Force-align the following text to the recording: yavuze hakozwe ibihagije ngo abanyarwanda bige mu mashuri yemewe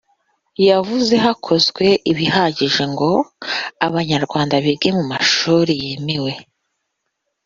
yavuze 0.69 1.13
hakozwe 1.25 1.85
ibihagije 2.11 2.83
ngo 2.93 3.09
abanyarwanda 3.87 4.55
bige 4.65 4.89
mu 4.97 5.03
mashuri 5.11 5.71
yemewe 5.85 6.33